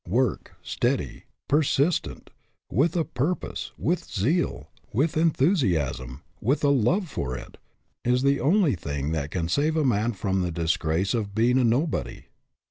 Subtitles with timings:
[0.09, 2.31] Work, steady, persistent,
[2.71, 7.59] with a purpose, with zeal, with enthusiasm, with a love for it,
[8.03, 11.63] is the only thing that can save a man from the disgrace of being a
[11.63, 12.23] nobody.